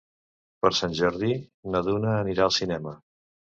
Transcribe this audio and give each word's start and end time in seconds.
Per 0.65 0.71
Sant 0.77 0.95
Jordi 1.01 1.29
na 1.75 1.83
Duna 1.91 2.17
anirà 2.25 2.49
al 2.51 2.57
cinema. 2.59 2.99